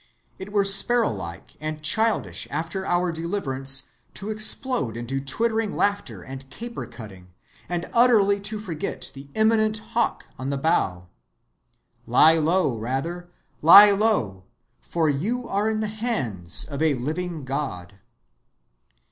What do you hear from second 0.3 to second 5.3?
It were sparrowlike and childish after our deliverance to explode into